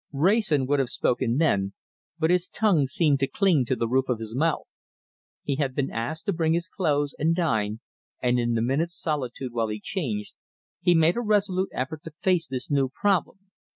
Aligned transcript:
Wrayson 0.11 0.65
would 0.65 0.79
have 0.79 0.89
spoken 0.89 1.37
then, 1.37 1.73
but 2.17 2.31
his 2.31 2.47
tongue 2.49 2.87
seemed 2.87 3.19
to 3.19 3.27
cling 3.27 3.65
to 3.65 3.75
the 3.75 3.87
roof 3.87 4.05
of 4.09 4.17
his 4.17 4.33
mouth. 4.33 4.65
He 5.43 5.57
had 5.57 5.75
been 5.75 5.91
asked 5.91 6.25
to 6.25 6.33
bring 6.33 6.53
his 6.53 6.67
clothes 6.67 7.13
and 7.19 7.35
dine, 7.35 7.81
and 8.19 8.39
in 8.39 8.55
the 8.55 8.63
minutes' 8.63 8.99
solitude 8.99 9.53
while 9.53 9.67
he 9.67 9.79
changed, 9.79 10.33
he 10.81 10.95
made 10.95 11.17
a 11.17 11.21
resolute 11.21 11.69
effort 11.71 12.03
to 12.05 12.13
face 12.23 12.47
this 12.47 12.71
new 12.71 12.89
problem. 12.89 13.51